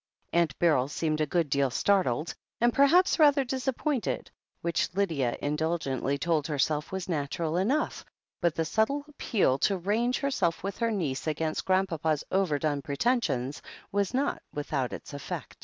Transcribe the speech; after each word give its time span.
Aunt 0.33 0.57
Beryl 0.57 0.87
seemed 0.87 1.21
a 1.21 1.27
good 1.27 1.47
deal 1.47 1.69
startled, 1.69 2.33
and 2.59 2.73
per 2.73 2.87
haps 2.87 3.19
rather 3.19 3.43
disappointed, 3.43 4.31
which 4.61 4.91
Lydia 4.95 5.37
indulgently 5.43 6.17
told 6.17 6.47
herself 6.47 6.91
was 6.91 7.07
natural 7.07 7.55
enough, 7.55 8.03
but 8.41 8.55
the 8.55 8.65
subtle 8.65 9.05
appeal 9.07 9.59
to 9.59 9.77
range 9.77 10.17
herself 10.17 10.63
with 10.63 10.79
her 10.79 10.89
niece 10.89 11.27
against 11.27 11.65
Grandpapa's 11.65 12.23
over 12.31 12.57
done 12.57 12.81
pretensions 12.81 13.61
was 13.91 14.11
not 14.11 14.41
without 14.51 14.91
its 14.91 15.13
effect. 15.13 15.59